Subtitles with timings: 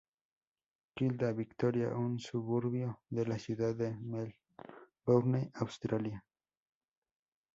[0.99, 6.25] Kilda, Victoria, un suburbio de la ciudad de Melbourne, Australia.